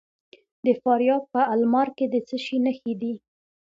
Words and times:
د 0.65 0.67
فاریاب 0.81 1.23
په 1.33 1.41
المار 1.55 1.87
کې 1.97 2.05
د 2.13 2.15
څه 2.27 2.37
شي 2.43 2.57
نښې 2.65 2.93
دي؟ 3.01 3.13